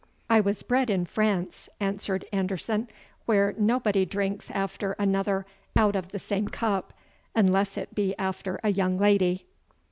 [0.31, 2.87] "I was bred in France," answered Anderson,
[3.27, 6.91] "where nobody drinks after another out of the same cup,
[7.35, 9.45] unless it be after a young lady."